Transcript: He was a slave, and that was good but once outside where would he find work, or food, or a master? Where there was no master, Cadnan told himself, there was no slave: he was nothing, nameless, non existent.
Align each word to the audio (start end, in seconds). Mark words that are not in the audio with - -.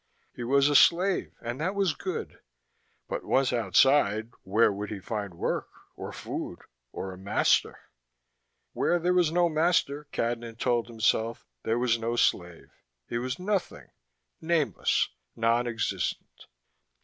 He 0.33 0.43
was 0.43 0.67
a 0.67 0.73
slave, 0.75 1.31
and 1.43 1.61
that 1.61 1.75
was 1.75 1.93
good 1.93 2.39
but 3.07 3.23
once 3.23 3.53
outside 3.53 4.31
where 4.41 4.73
would 4.73 4.89
he 4.89 4.99
find 4.99 5.35
work, 5.35 5.69
or 5.95 6.11
food, 6.11 6.57
or 6.91 7.13
a 7.13 7.17
master? 7.19 7.79
Where 8.73 8.97
there 8.97 9.13
was 9.13 9.31
no 9.31 9.47
master, 9.47 10.07
Cadnan 10.11 10.55
told 10.57 10.87
himself, 10.87 11.45
there 11.61 11.77
was 11.77 11.99
no 11.99 12.15
slave: 12.15 12.71
he 13.07 13.19
was 13.19 13.37
nothing, 13.37 13.91
nameless, 14.41 15.09
non 15.35 15.67
existent. 15.67 16.47